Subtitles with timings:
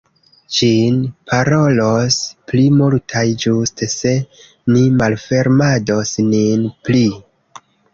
[0.59, 0.95] Ĝin
[1.31, 2.17] parolos
[2.53, 4.17] pli multaj ĝuste se
[4.75, 7.09] ni malfermados nin pli!